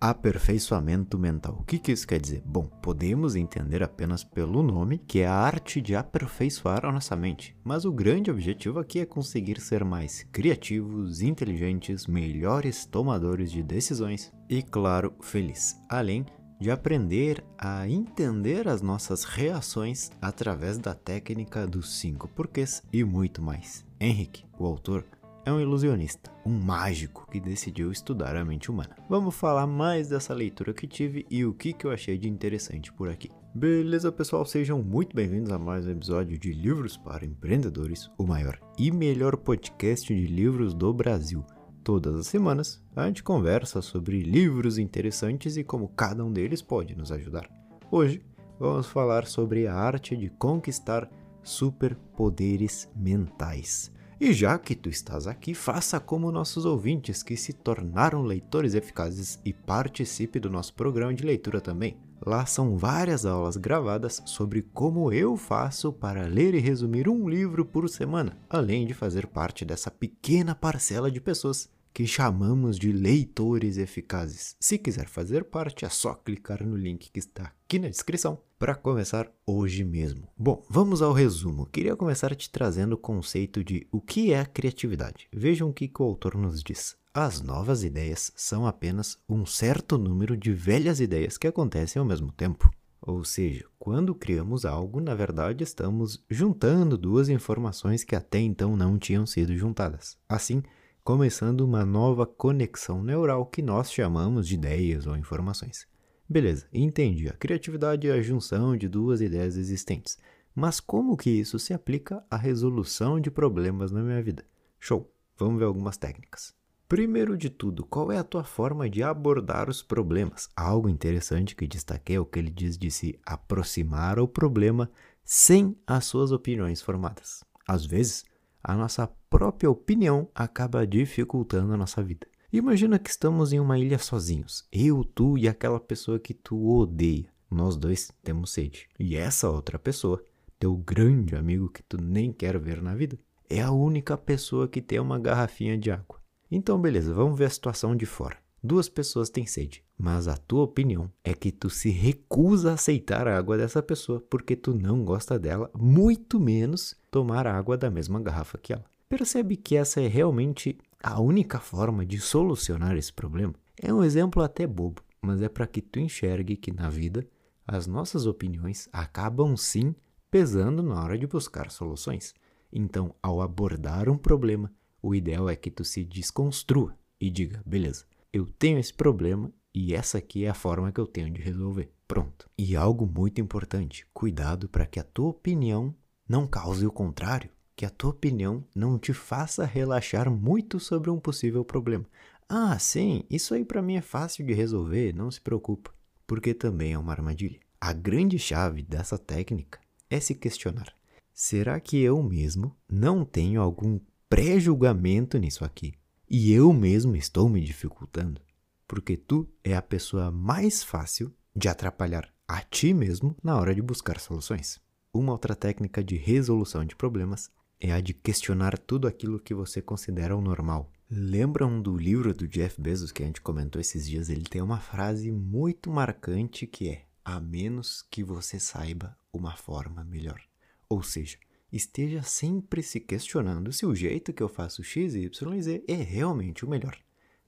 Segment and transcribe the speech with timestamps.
[0.00, 1.58] Aperfeiçoamento mental.
[1.60, 2.42] O que, que isso quer dizer?
[2.44, 7.56] Bom, podemos entender apenas pelo nome que é a arte de aperfeiçoar a nossa mente,
[7.64, 14.32] mas o grande objetivo aqui é conseguir ser mais criativos, inteligentes, melhores tomadores de decisões
[14.48, 15.76] e, claro, feliz.
[15.88, 16.24] Além
[16.60, 23.40] de aprender a entender as nossas reações através da técnica dos cinco porquês e muito
[23.40, 23.86] mais.
[24.00, 25.04] Henrique, o autor,
[25.48, 28.94] é um ilusionista, um mágico que decidiu estudar a mente humana.
[29.08, 32.92] Vamos falar mais dessa leitura que tive e o que, que eu achei de interessante
[32.92, 33.30] por aqui.
[33.54, 34.44] Beleza, pessoal?
[34.44, 39.38] Sejam muito bem-vindos a mais um episódio de Livros para Empreendedores, o maior e melhor
[39.38, 41.42] podcast de livros do Brasil.
[41.82, 46.94] Todas as semanas, a gente conversa sobre livros interessantes e como cada um deles pode
[46.94, 47.48] nos ajudar.
[47.90, 48.22] Hoje,
[48.60, 51.08] vamos falar sobre a arte de conquistar
[51.42, 53.90] superpoderes mentais.
[54.20, 59.38] E já que tu estás aqui, faça como nossos ouvintes que se tornaram leitores eficazes
[59.44, 61.96] e participe do nosso programa de leitura também.
[62.26, 67.64] Lá são várias aulas gravadas sobre como eu faço para ler e resumir um livro
[67.64, 73.76] por semana, além de fazer parte dessa pequena parcela de pessoas que chamamos de leitores
[73.78, 74.56] eficazes.
[74.60, 78.74] Se quiser fazer parte, é só clicar no link que está aqui na descrição para
[78.74, 80.28] começar hoje mesmo.
[80.36, 81.66] Bom, vamos ao resumo.
[81.66, 85.28] Queria começar te trazendo o conceito de o que é a criatividade.
[85.32, 86.96] Vejam o que, que o autor nos diz.
[87.14, 92.30] As novas ideias são apenas um certo número de velhas ideias que acontecem ao mesmo
[92.32, 92.70] tempo.
[93.00, 98.98] Ou seja, quando criamos algo, na verdade estamos juntando duas informações que até então não
[98.98, 100.18] tinham sido juntadas.
[100.28, 100.62] Assim,
[101.08, 105.88] começando uma nova conexão neural que nós chamamos de ideias ou informações.
[106.28, 107.30] Beleza, entendi.
[107.30, 110.18] A criatividade é a junção de duas ideias existentes.
[110.54, 114.44] Mas como que isso se aplica à resolução de problemas na minha vida?
[114.78, 115.10] Show!
[115.38, 116.54] Vamos ver algumas técnicas.
[116.86, 120.50] Primeiro de tudo, qual é a tua forma de abordar os problemas?
[120.54, 124.90] Algo interessante que destaquei é o que ele diz de se aproximar ao problema
[125.24, 127.42] sem as suas opiniões formadas.
[127.66, 128.26] Às vezes,
[128.62, 132.26] a nossa própria opinião acaba dificultando a nossa vida.
[132.52, 137.30] Imagina que estamos em uma ilha sozinhos, eu, tu e aquela pessoa que tu odeia.
[137.50, 138.88] Nós dois temos sede.
[138.98, 140.22] E essa outra pessoa,
[140.58, 143.18] teu grande amigo que tu nem quer ver na vida,
[143.48, 146.20] é a única pessoa que tem uma garrafinha de água.
[146.50, 148.36] Então, beleza, vamos ver a situação de fora.
[148.62, 153.28] Duas pessoas têm sede, mas a tua opinião é que tu se recusa a aceitar
[153.28, 158.20] a água dessa pessoa porque tu não gosta dela, muito menos tomar água da mesma
[158.20, 158.84] garrafa que ela.
[159.08, 163.54] Percebe que essa é realmente a única forma de solucionar esse problema?
[163.80, 167.24] É um exemplo até bobo, mas é para que tu enxergue que na vida
[167.64, 169.94] as nossas opiniões acabam sim
[170.30, 172.34] pesando na hora de buscar soluções.
[172.72, 178.04] Então, ao abordar um problema, o ideal é que tu se desconstrua e diga: beleza,
[178.32, 181.90] eu tenho esse problema e essa aqui é a forma que eu tenho de resolver.
[182.06, 182.48] Pronto.
[182.56, 185.94] E algo muito importante: cuidado para que a tua opinião
[186.28, 191.18] não cause o contrário, que a tua opinião não te faça relaxar muito sobre um
[191.18, 192.06] possível problema.
[192.48, 195.92] Ah, sim, isso aí para mim é fácil de resolver, não se preocupa,
[196.26, 197.60] porque também é uma armadilha.
[197.80, 199.78] A grande chave dessa técnica
[200.10, 200.92] é se questionar:
[201.32, 205.94] será que eu mesmo não tenho algum pré-julgamento nisso aqui?
[206.30, 208.42] E eu mesmo estou me dificultando,
[208.86, 213.80] porque tu é a pessoa mais fácil de atrapalhar a ti mesmo na hora de
[213.80, 214.78] buscar soluções.
[215.10, 217.50] Uma outra técnica de resolução de problemas
[217.80, 220.92] é a de questionar tudo aquilo que você considera o normal.
[221.10, 224.28] Lembram do livro do Jeff Bezos que a gente comentou esses dias?
[224.28, 230.04] Ele tem uma frase muito marcante que é: a menos que você saiba uma forma
[230.04, 230.42] melhor.
[230.90, 231.38] Ou seja,
[231.72, 235.94] esteja sempre se questionando se o jeito que eu faço X, Y e Z é
[235.94, 236.96] realmente o melhor.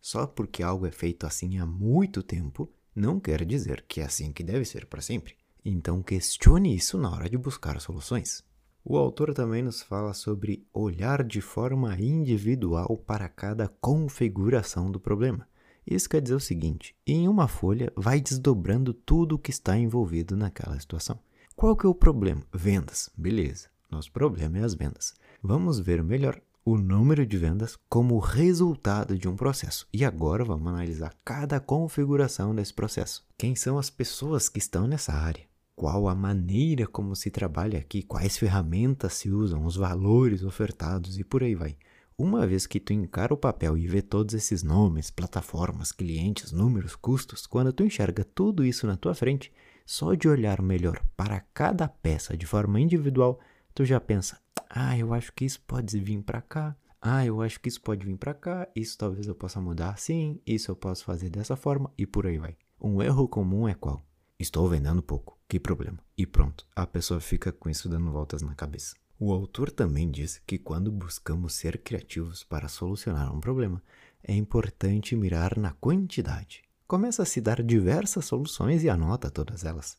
[0.00, 4.32] Só porque algo é feito assim há muito tempo, não quer dizer que é assim
[4.32, 5.34] que deve ser para sempre.
[5.64, 8.42] Então questione isso na hora de buscar soluções.
[8.82, 15.47] O autor também nos fala sobre olhar de forma individual para cada configuração do problema.
[15.87, 20.37] Isso quer dizer o seguinte: em uma folha, vai desdobrando tudo o que está envolvido
[20.37, 21.19] naquela situação.
[21.55, 22.43] Qual que é o problema?
[22.52, 23.11] Vendas.
[23.16, 23.69] Beleza.
[23.90, 25.14] Nosso problema é as vendas.
[25.42, 29.87] Vamos ver melhor o número de vendas como resultado de um processo.
[29.92, 33.26] E agora vamos analisar cada configuração desse processo.
[33.37, 35.44] Quem são as pessoas que estão nessa área?
[35.75, 38.02] Qual a maneira como se trabalha aqui?
[38.02, 39.64] Quais ferramentas se usam?
[39.64, 41.76] Os valores ofertados e por aí vai.
[42.19, 46.94] Uma vez que tu encara o papel e vê todos esses nomes, plataformas, clientes, números,
[46.94, 49.50] custos, quando tu enxerga tudo isso na tua frente,
[49.87, 53.40] só de olhar melhor para cada peça de forma individual,
[53.75, 56.76] tu já pensa: ah, eu acho que isso pode vir para cá.
[57.02, 60.38] Ah, eu acho que isso pode vir para cá, isso talvez eu possa mudar assim,
[60.46, 62.56] isso eu posso fazer dessa forma e por aí vai.
[62.78, 64.02] Um erro comum é qual?
[64.38, 65.99] Estou vendendo pouco, que problema?
[66.17, 68.94] E pronto, a pessoa fica com isso dando voltas na cabeça.
[69.19, 73.82] O autor também diz que quando buscamos ser criativos para solucionar um problema,
[74.23, 76.62] é importante mirar na quantidade.
[76.87, 79.96] Começa a se dar diversas soluções e anota todas elas.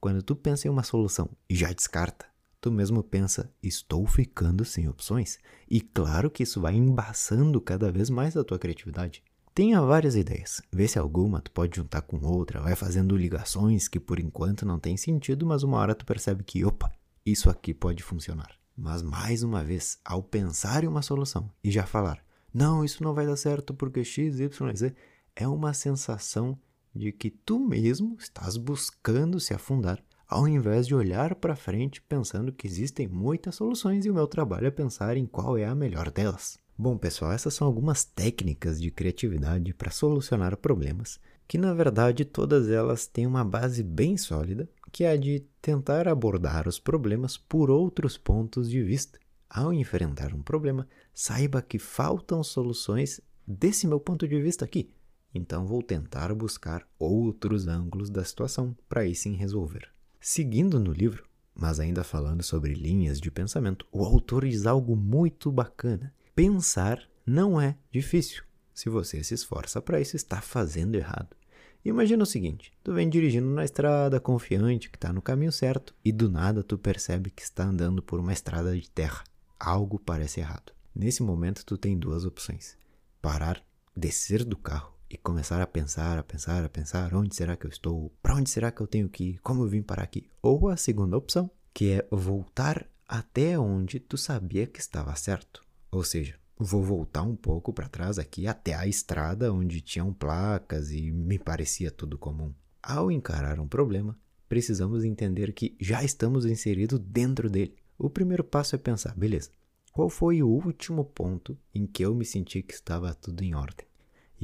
[0.00, 2.26] Quando tu pensa em uma solução e já descarta,
[2.64, 5.38] tu mesmo pensa, estou ficando sem opções.
[5.68, 9.22] E claro que isso vai embaçando cada vez mais a tua criatividade.
[9.54, 14.00] Tenha várias ideias, vê se alguma tu pode juntar com outra, vai fazendo ligações que
[14.00, 16.90] por enquanto não tem sentido, mas uma hora tu percebe que, opa,
[17.24, 18.56] isso aqui pode funcionar.
[18.74, 23.12] Mas mais uma vez, ao pensar em uma solução e já falar, não, isso não
[23.12, 24.94] vai dar certo porque X, Y, Z,
[25.36, 26.58] é uma sensação
[26.94, 30.02] de que tu mesmo estás buscando se afundar,
[30.34, 34.66] ao invés de olhar para frente pensando que existem muitas soluções e o meu trabalho
[34.66, 36.58] é pensar em qual é a melhor delas.
[36.76, 42.68] Bom, pessoal, essas são algumas técnicas de criatividade para solucionar problemas, que na verdade todas
[42.68, 47.70] elas têm uma base bem sólida, que é a de tentar abordar os problemas por
[47.70, 49.20] outros pontos de vista.
[49.48, 54.90] Ao enfrentar um problema, saiba que faltam soluções desse meu ponto de vista aqui.
[55.32, 59.93] Então vou tentar buscar outros ângulos da situação para aí sim resolver.
[60.26, 61.22] Seguindo no livro,
[61.54, 67.60] mas ainda falando sobre linhas de pensamento, o autor diz algo muito bacana Pensar não
[67.60, 68.42] é difícil.
[68.72, 71.36] Se você se esforça para isso, está fazendo errado.
[71.84, 76.10] Imagina o seguinte: tu vem dirigindo na estrada, confiante que está no caminho certo, e
[76.10, 79.24] do nada tu percebe que está andando por uma estrada de terra.
[79.60, 80.72] Algo parece errado.
[80.94, 82.78] Nesse momento tu tem duas opções:
[83.20, 83.62] parar,
[83.94, 87.70] descer do carro e começar a pensar, a pensar, a pensar, onde será que eu
[87.70, 88.12] estou?
[88.22, 89.38] Para onde será que eu tenho que ir?
[89.40, 90.28] Como eu vim parar aqui?
[90.42, 95.64] Ou a segunda opção, que é voltar até onde tu sabia que estava certo.
[95.90, 100.90] Ou seja, vou voltar um pouco para trás aqui até a estrada onde tinham placas
[100.90, 102.52] e me parecia tudo comum.
[102.82, 104.18] Ao encarar um problema,
[104.48, 107.76] precisamos entender que já estamos inseridos dentro dele.
[107.98, 109.50] O primeiro passo é pensar, beleza,
[109.92, 113.86] qual foi o último ponto em que eu me senti que estava tudo em ordem?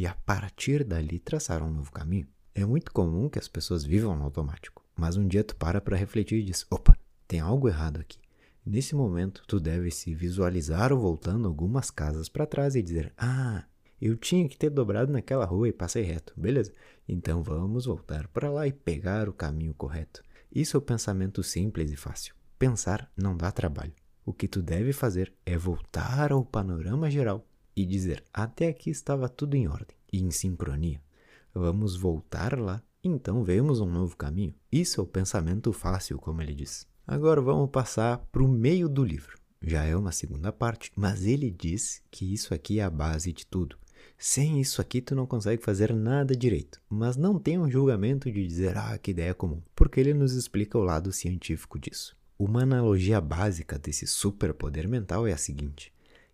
[0.00, 2.26] E a partir dali traçar um novo caminho.
[2.54, 5.94] É muito comum que as pessoas vivam no automático, mas um dia tu para para
[5.94, 6.96] refletir e diz: opa,
[7.28, 8.18] tem algo errado aqui.
[8.64, 13.66] Nesse momento, tu deve se visualizar voltando algumas casas para trás e dizer: Ah,
[14.00, 16.72] eu tinha que ter dobrado naquela rua e passei reto, beleza?
[17.06, 20.22] Então vamos voltar para lá e pegar o caminho correto.
[20.50, 22.34] Isso é o pensamento simples e fácil.
[22.58, 23.92] Pensar não dá trabalho.
[24.24, 27.46] O que tu deve fazer é voltar ao panorama geral
[27.82, 31.00] e dizer: Até aqui estava tudo em ordem e em sincronia.
[31.54, 34.54] Vamos voltar lá, então vemos um novo caminho.
[34.70, 36.86] Isso é o pensamento fácil, como ele diz.
[37.06, 39.38] Agora vamos passar para o meio do livro.
[39.62, 43.44] Já é uma segunda parte, mas ele diz que isso aqui é a base de
[43.46, 43.76] tudo.
[44.16, 46.80] Sem isso aqui tu não consegue fazer nada direito.
[46.88, 50.78] Mas não tem um julgamento de dizer, ah, que ideia comum, porque ele nos explica
[50.78, 52.16] o lado científico disso.
[52.38, 55.92] Uma analogia básica desse superpoder mental é a seguinte: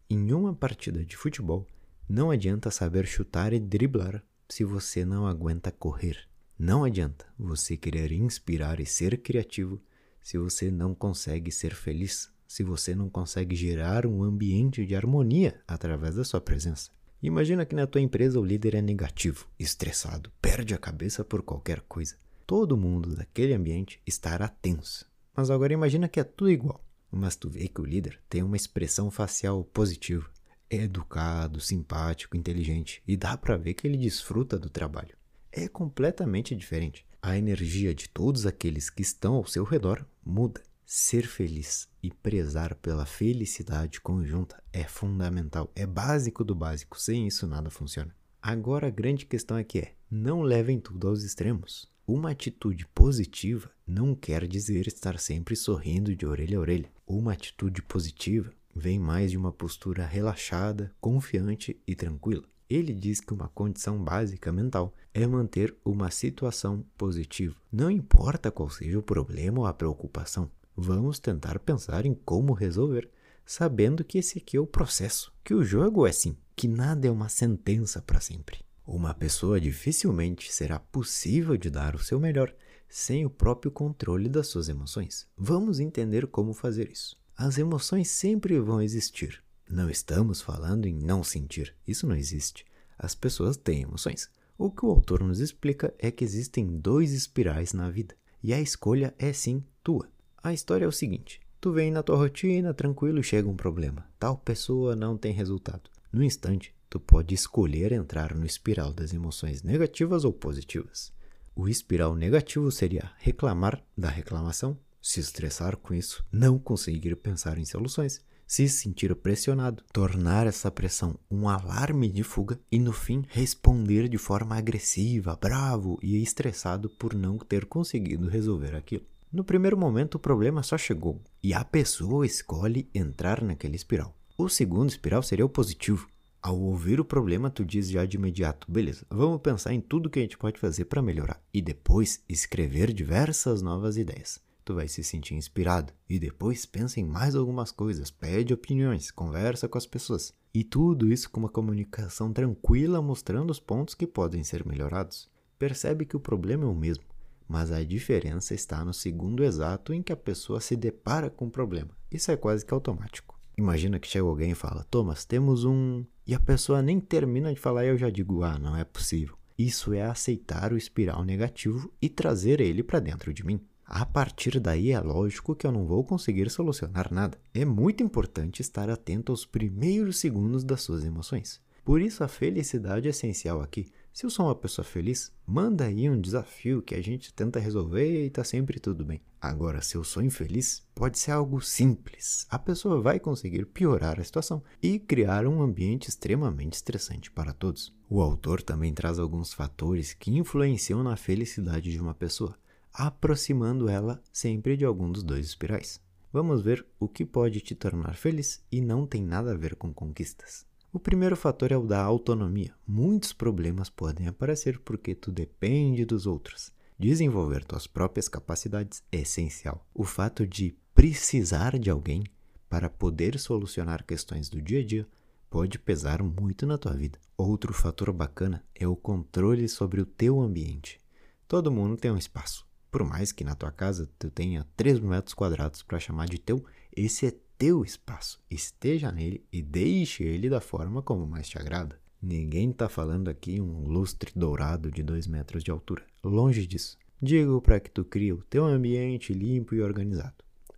[0.09, 1.67] em uma partida de futebol,
[2.09, 6.19] não adianta saber chutar e driblar se você não aguenta correr.
[6.59, 9.83] Não adianta você querer inspirar e ser criativo
[10.23, 15.61] se você não consegue ser feliz, se você não consegue gerar um ambiente de harmonia
[15.67, 16.91] através da sua presença.
[17.23, 21.81] Imagina que na tua empresa o líder é negativo, estressado, perde a cabeça por qualquer
[21.81, 22.17] coisa.
[22.47, 25.05] Todo mundo daquele ambiente estará tenso.
[25.35, 28.57] Mas agora imagina que é tudo igual, mas tu vê que o líder tem uma
[28.57, 30.29] expressão facial positiva,
[30.69, 35.17] é educado, simpático, inteligente e dá para ver que ele desfruta do trabalho.
[35.53, 40.63] É completamente diferente a energia de todos aqueles que estão ao seu redor muda.
[40.85, 47.45] Ser feliz e prezar pela felicidade conjunta é fundamental, é básico do básico, sem isso
[47.47, 48.15] nada funciona.
[48.41, 51.91] Agora a grande questão é que é, não levem tudo aos extremos.
[52.09, 56.89] Uma atitude positiva não quer dizer estar sempre sorrindo de orelha a orelha.
[57.05, 62.45] Uma atitude positiva vem mais de uma postura relaxada, confiante e tranquila.
[62.71, 67.57] Ele diz que uma condição básica mental é manter uma situação positiva.
[67.73, 73.11] Não importa qual seja o problema ou a preocupação, vamos tentar pensar em como resolver,
[73.45, 77.11] sabendo que esse aqui é o processo, que o jogo é assim, que nada é
[77.11, 78.66] uma sentença para sempre.
[78.87, 82.55] Uma pessoa dificilmente será possível de dar o seu melhor
[82.89, 85.27] sem o próprio controle das suas emoções.
[85.37, 87.19] Vamos entender como fazer isso.
[87.37, 92.65] As emoções sempre vão existir, não estamos falando em não sentir, isso não existe.
[92.97, 94.31] As pessoas têm emoções.
[94.57, 98.61] O que o autor nos explica é que existem dois espirais na vida, e a
[98.61, 100.09] escolha é sim tua.
[100.41, 104.09] A história é o seguinte: Tu vem na tua rotina, tranquilo, chega um problema.
[104.21, 105.91] Tal pessoa não tem resultado.
[106.13, 111.13] No instante, tu pode escolher entrar no espiral das emoções negativas ou positivas.
[111.55, 117.65] O espiral negativo seria reclamar da reclamação, se estressar com isso, não conseguir pensar em
[117.65, 124.09] soluções, se sentir pressionado, tornar essa pressão um alarme de fuga e no fim responder
[124.09, 129.05] de forma agressiva, bravo e estressado por não ter conseguido resolver aquilo.
[129.33, 134.17] No primeiro momento o problema só chegou e a pessoa escolhe entrar naquele espiral.
[134.39, 136.09] O segundo espiral seria o positivo.
[136.47, 140.21] Ao ouvir o problema, tu diz já de imediato: beleza, vamos pensar em tudo que
[140.21, 145.03] a gente pode fazer para melhorar e depois escrever diversas novas ideias tu vai se
[145.03, 145.93] sentir inspirado.
[146.09, 150.35] E depois pensa em mais algumas coisas, pede opiniões, conversa com as pessoas.
[150.53, 155.29] E tudo isso com uma comunicação tranquila, mostrando os pontos que podem ser melhorados.
[155.57, 157.05] Percebe que o problema é o mesmo,
[157.49, 161.51] mas a diferença está no segundo exato em que a pessoa se depara com o
[161.51, 161.91] problema.
[162.11, 163.36] Isso é quase que automático.
[163.57, 166.05] Imagina que chega alguém e fala: Thomas, temos um.
[166.27, 169.37] E a pessoa nem termina de falar e eu já digo: Ah, não é possível.
[169.59, 173.59] Isso é aceitar o espiral negativo e trazer ele para dentro de mim.
[173.87, 177.39] A partir daí é lógico que eu não vou conseguir solucionar nada.
[177.55, 181.61] É muito importante estar atento aos primeiros segundos das suas emoções.
[181.85, 183.87] Por isso a felicidade é essencial aqui.
[184.17, 188.25] Se eu sou uma pessoa feliz, manda aí um desafio que a gente tenta resolver
[188.25, 189.21] e tá sempre tudo bem.
[189.39, 192.47] Agora, se eu sou infeliz, pode ser algo simples.
[192.49, 197.93] A pessoa vai conseguir piorar a situação e criar um ambiente extremamente estressante para todos.
[198.09, 202.57] O autor também traz alguns fatores que influenciam na felicidade de uma pessoa
[202.95, 206.01] aproximando ela sempre de algum dos dois espirais.
[206.33, 209.93] Vamos ver o que pode te tornar feliz e não tem nada a ver com
[209.93, 210.65] conquistas.
[210.93, 212.75] O primeiro fator é o da autonomia.
[212.87, 216.73] Muitos problemas podem aparecer porque tu depende dos outros.
[216.99, 219.87] Desenvolver tuas próprias capacidades é essencial.
[219.93, 222.25] O fato de precisar de alguém
[222.71, 225.07] para poder solucionar questões do dia a dia
[225.51, 227.19] pode pesar muito na tua vida.
[227.37, 230.99] Outro fator bacana é o controle sobre o teu ambiente.
[231.47, 232.67] Todo mundo tem um espaço.
[232.91, 236.65] Por mais que na tua casa tu tenha 3 metros quadrados para chamar de teu,
[236.97, 238.41] esse é teu espaço.
[238.51, 241.99] Esteja nele e deixe ele da forma como mais te agrada.
[242.21, 246.05] Ninguém está falando aqui um lustre dourado de 2 metros de altura.
[246.23, 246.99] Longe disso.
[247.21, 250.35] Digo para que tu crie o teu ambiente limpo e organizado.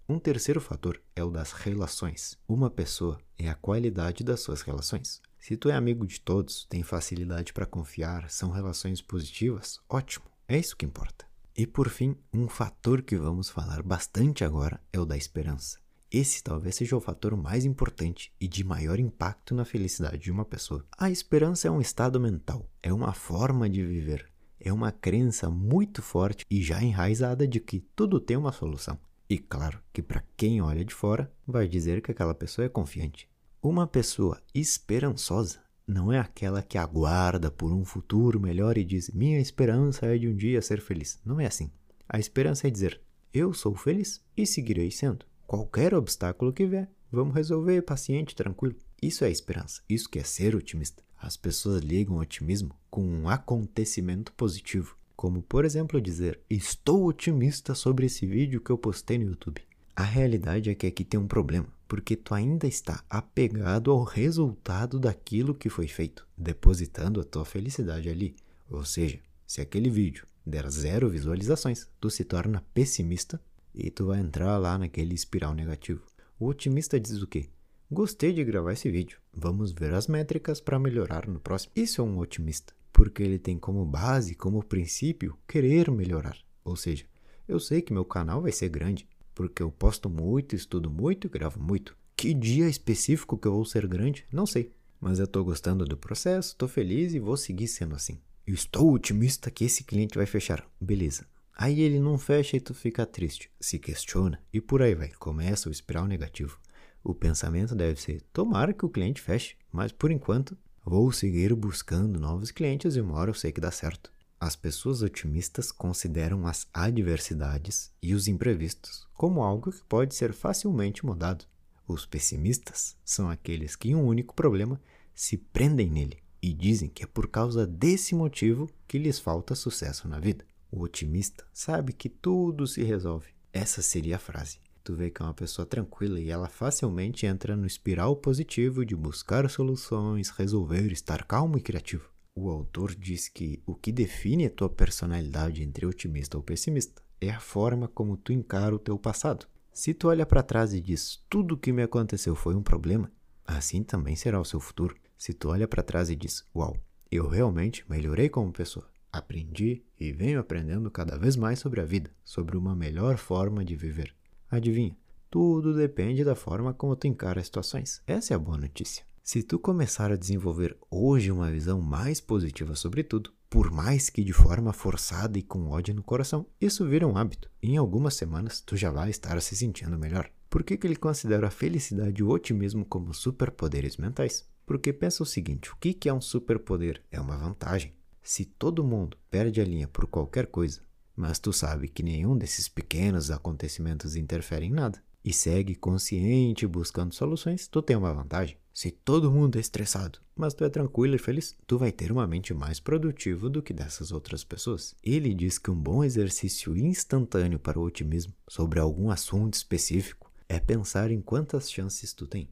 [0.08, 2.38] Um terceiro fator é o das relações.
[2.48, 5.20] Uma pessoa é a qualidade das suas relações.
[5.38, 10.26] Se tu é amigo de todos, tem facilidade para confiar, são relações positivas, ótimo.
[10.46, 11.26] É isso que importa.
[11.56, 15.78] E por fim, um fator que vamos falar bastante agora é o da esperança.
[16.10, 20.44] Esse talvez seja o fator mais importante e de maior impacto na felicidade de uma
[20.44, 20.82] pessoa.
[20.96, 24.26] A esperança é um estado mental, é uma forma de viver,
[24.58, 28.98] é uma crença muito forte e já enraizada de que tudo tem uma solução.
[29.28, 33.28] E claro que para quem olha de fora, vai dizer que aquela pessoa é confiante.
[33.62, 39.40] Uma pessoa esperançosa não é aquela que aguarda por um futuro melhor e diz: Minha
[39.40, 41.20] esperança é de um dia ser feliz.
[41.22, 41.70] Não é assim.
[42.08, 42.98] A esperança é dizer:
[43.30, 45.26] Eu sou feliz e seguirei sendo.
[45.48, 48.76] Qualquer obstáculo que vier, vamos resolver paciente, tranquilo.
[49.00, 49.80] Isso é esperança.
[49.88, 51.02] Isso que é ser otimista.
[51.16, 58.04] As pessoas ligam otimismo com um acontecimento positivo, como por exemplo dizer: Estou otimista sobre
[58.04, 59.62] esse vídeo que eu postei no YouTube.
[59.96, 65.00] A realidade é que aqui tem um problema, porque tu ainda está apegado ao resultado
[65.00, 68.36] daquilo que foi feito, depositando a tua felicidade ali.
[68.70, 73.40] Ou seja, se aquele vídeo der zero visualizações, tu se torna pessimista
[73.74, 76.02] e tu vai entrar lá naquele espiral negativo.
[76.38, 77.48] O otimista diz o quê?
[77.90, 79.18] Gostei de gravar esse vídeo.
[79.32, 81.72] Vamos ver as métricas para melhorar no próximo.
[81.74, 86.36] Isso é um otimista, porque ele tem como base, como princípio, querer melhorar.
[86.64, 87.06] Ou seja,
[87.48, 91.30] eu sei que meu canal vai ser grande, porque eu posto muito, estudo muito e
[91.30, 91.96] gravo muito.
[92.14, 94.26] Que dia específico que eu vou ser grande?
[94.32, 94.72] Não sei.
[95.00, 98.20] Mas eu tô gostando do processo, tô feliz e vou seguir sendo assim.
[98.46, 100.66] Eu estou otimista que esse cliente vai fechar.
[100.80, 101.26] Beleza.
[101.60, 105.08] Aí ele não fecha e tu fica triste, se questiona e por aí vai.
[105.08, 106.56] Começa o espiral negativo.
[107.02, 112.20] O pensamento deve ser: tomara que o cliente feche, mas por enquanto vou seguir buscando
[112.20, 114.12] novos clientes e uma hora eu sei que dá certo.
[114.38, 121.04] As pessoas otimistas consideram as adversidades e os imprevistos como algo que pode ser facilmente
[121.04, 121.44] mudado.
[121.88, 124.80] Os pessimistas são aqueles que, em um único problema,
[125.12, 130.06] se prendem nele e dizem que é por causa desse motivo que lhes falta sucesso
[130.06, 130.44] na vida.
[130.70, 133.28] O otimista sabe que tudo se resolve.
[133.52, 134.58] Essa seria a frase.
[134.84, 138.96] Tu vê que é uma pessoa tranquila e ela facilmente entra no espiral positivo de
[138.96, 142.10] buscar soluções, resolver, estar calmo e criativo.
[142.34, 147.30] O autor diz que o que define a tua personalidade entre otimista ou pessimista é
[147.30, 149.46] a forma como tu encara o teu passado.
[149.72, 153.10] Se tu olha para trás e diz tudo o que me aconteceu foi um problema,
[153.44, 154.96] assim também será o seu futuro.
[155.16, 156.76] Se tu olha para trás e diz, uau,
[157.10, 162.10] eu realmente melhorei como pessoa, aprendi e venho aprendendo cada vez mais sobre a vida,
[162.24, 164.14] sobre uma melhor forma de viver.
[164.50, 164.96] Adivinha?
[165.30, 168.00] Tudo depende da forma como tu encara as situações.
[168.06, 169.04] Essa é a boa notícia.
[169.22, 174.24] Se tu começar a desenvolver hoje uma visão mais positiva sobre tudo, por mais que
[174.24, 177.50] de forma forçada e com ódio no coração, isso vira um hábito.
[177.62, 180.30] Em algumas semanas tu já vai estar se sentindo melhor.
[180.48, 184.48] Por que, que ele considera a felicidade e o otimismo como superpoderes mentais?
[184.64, 187.02] Porque pensa o seguinte: o que, que é um superpoder?
[187.10, 187.94] É uma vantagem.
[188.22, 190.80] Se todo mundo perde a linha por qualquer coisa,
[191.16, 197.14] mas tu sabe que nenhum desses pequenos acontecimentos interfere em nada, e segue consciente buscando
[197.14, 198.56] soluções, tu tem uma vantagem.
[198.72, 202.26] Se todo mundo é estressado, mas tu é tranquilo e feliz, tu vai ter uma
[202.26, 204.94] mente mais produtiva do que dessas outras pessoas.
[205.02, 210.60] Ele diz que um bom exercício instantâneo para o otimismo sobre algum assunto específico é
[210.60, 212.48] pensar em quantas chances tu tem.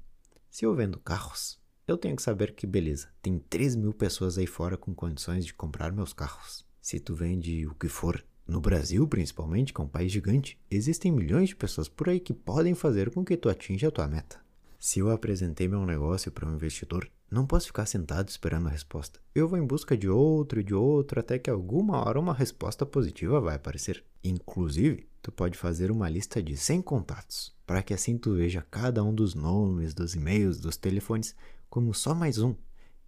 [0.51, 4.47] Se eu vendo carros, eu tenho que saber que beleza, tem 3 mil pessoas aí
[4.47, 6.67] fora com condições de comprar meus carros.
[6.81, 11.13] Se tu vende o que for, no Brasil, principalmente, que é um país gigante, existem
[11.13, 14.41] milhões de pessoas por aí que podem fazer com que tu atinja a tua meta.
[14.79, 19.19] Se eu apresentei meu negócio para um investidor, não posso ficar sentado esperando a resposta.
[19.35, 22.87] Eu vou em busca de outro e de outro até que alguma hora uma resposta
[22.87, 24.05] positiva vai aparecer.
[24.23, 29.03] Inclusive, tu pode fazer uma lista de 100 contatos, para que assim tu veja cada
[29.03, 31.35] um dos nomes, dos e-mails, dos telefones
[31.69, 32.55] como só mais um,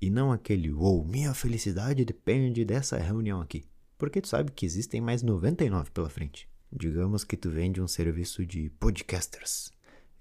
[0.01, 3.65] e não aquele ou oh, minha felicidade depende dessa reunião aqui
[3.99, 6.49] porque tu sabe que existem mais 99 pela frente.
[6.73, 9.73] Digamos que tu vende um serviço de podcasters.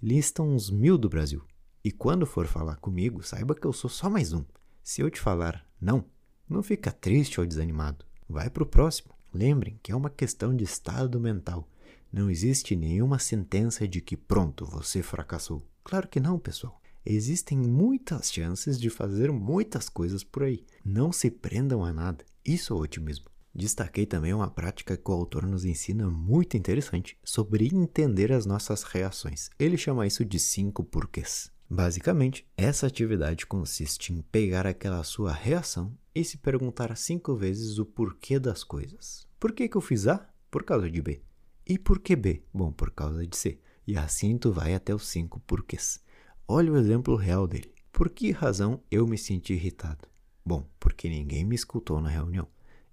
[0.02, 1.46] Listam uns mil do Brasil.
[1.84, 4.44] E quando for falar comigo, saiba que eu sou só mais um.
[4.84, 6.06] Se eu te falar não,
[6.50, 8.04] não fica triste ou desanimado.
[8.28, 9.14] Vai pro próximo.
[9.32, 11.70] Lembrem que é uma questão de estado mental.
[12.12, 15.62] Não existe nenhuma sentença de que pronto, você fracassou.
[15.84, 16.82] Claro que não, pessoal.
[17.10, 20.66] Existem muitas chances de fazer muitas coisas por aí.
[20.84, 22.26] Não se prendam a nada.
[22.44, 23.28] Isso é otimismo.
[23.56, 28.84] Destaquei também uma prática que o autor nos ensina muito interessante sobre entender as nossas
[28.84, 29.50] reações.
[29.58, 31.50] Ele chama isso de cinco porquês.
[31.70, 37.86] Basicamente, essa atividade consiste em pegar aquela sua reação e se perguntar cinco vezes o
[37.86, 39.26] porquê das coisas.
[39.40, 40.30] Por que, que eu fiz A?
[40.52, 41.22] Por causa de B.
[41.66, 42.44] E por que B?
[42.54, 43.62] Bom, por causa de C.
[43.88, 46.06] E assim tu vai até os cinco porquês.
[46.50, 47.74] Olha o exemplo real dele.
[47.92, 50.08] Por que razão eu me senti irritado?
[50.46, 52.48] Bom, porque ninguém me escutou na reunião.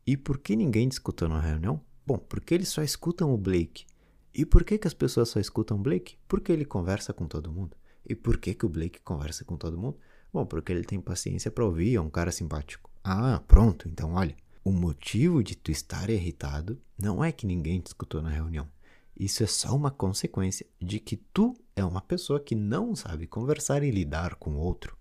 [0.05, 1.81] E por que ninguém discutiu na reunião?
[2.05, 3.87] Bom, porque eles só escutam o Blake.
[4.35, 6.17] E por que, que as pessoas só escutam o Blake?
[6.27, 7.77] Porque ele conversa com todo mundo.
[8.05, 9.99] E por que, que o Blake conversa com todo mundo?
[10.33, 12.91] Bom, porque ele tem paciência para ouvir, é um cara simpático.
[13.05, 14.35] Ah, pronto, então olha.
[14.65, 18.69] O motivo de tu estar irritado não é que ninguém te escutou na reunião.
[19.17, 23.83] Isso é só uma consequência de que tu é uma pessoa que não sabe conversar
[23.83, 24.97] e lidar com o outro.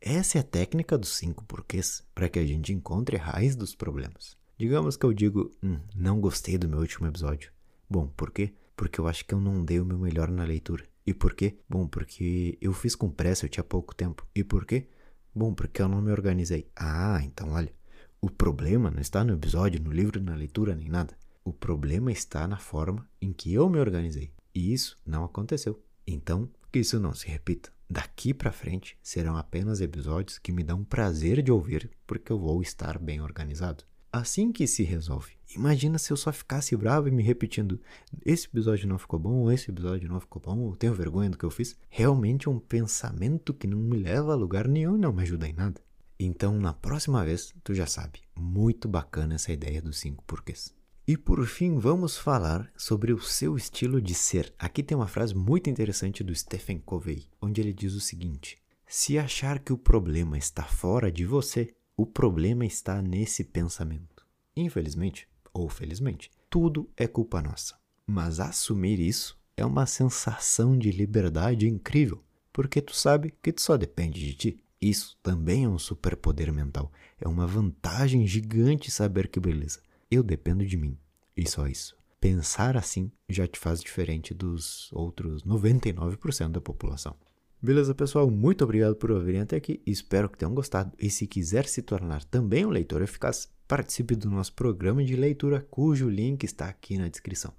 [0.00, 3.74] Essa é a técnica dos cinco porquês para que a gente encontre a raiz dos
[3.74, 4.36] problemas.
[4.58, 7.52] Digamos que eu digo, hum, não gostei do meu último episódio.
[7.88, 8.54] Bom, por quê?
[8.76, 10.84] Porque eu acho que eu não dei o meu melhor na leitura.
[11.06, 11.58] E por quê?
[11.68, 14.26] Bom, porque eu fiz com pressa, eu tinha pouco tempo.
[14.34, 14.88] E por quê?
[15.34, 16.68] Bom, porque eu não me organizei.
[16.76, 17.72] Ah, então olha,
[18.20, 21.16] o problema não está no episódio, no livro, na leitura, nem nada.
[21.44, 24.32] O problema está na forma em que eu me organizei.
[24.54, 25.82] E isso não aconteceu.
[26.10, 27.70] Então, que isso não se repita.
[27.90, 32.60] Daqui para frente serão apenas episódios que me dão prazer de ouvir, porque eu vou
[32.60, 35.32] estar bem organizado assim que se resolve.
[35.54, 37.80] Imagina se eu só ficasse bravo e me repetindo:
[38.24, 41.44] esse episódio não ficou bom, esse episódio não ficou bom, eu tenho vergonha do que
[41.44, 41.76] eu fiz.
[41.88, 45.48] Realmente é um pensamento que não me leva a lugar nenhum e não me ajuda
[45.48, 45.80] em nada.
[46.20, 50.77] Então, na próxima vez, tu já sabe, muito bacana essa ideia dos cinco porquês.
[51.08, 54.52] E por fim, vamos falar sobre o seu estilo de ser.
[54.58, 59.18] Aqui tem uma frase muito interessante do Stephen Covey, onde ele diz o seguinte: Se
[59.18, 64.26] achar que o problema está fora de você, o problema está nesse pensamento.
[64.54, 67.78] Infelizmente, ou felizmente, tudo é culpa nossa.
[68.06, 73.78] Mas assumir isso é uma sensação de liberdade incrível, porque tu sabe que tu só
[73.78, 74.64] depende de ti.
[74.78, 76.92] Isso também é um superpoder mental.
[77.18, 80.98] É uma vantagem gigante saber que beleza, eu dependo de mim.
[81.36, 81.96] E só isso.
[82.20, 87.14] Pensar assim já te faz diferente dos outros 99% da população.
[87.60, 88.30] Beleza, pessoal?
[88.30, 89.82] Muito obrigado por ouvirem até aqui.
[89.84, 90.92] Espero que tenham gostado.
[90.98, 95.66] E se quiser se tornar também um leitor eficaz, participe do nosso programa de leitura,
[95.70, 97.52] cujo link está aqui na descrição.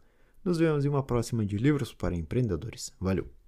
[0.43, 2.93] Nos vemos em uma próxima de Livros para Empreendedores.
[2.99, 3.38] Valeu!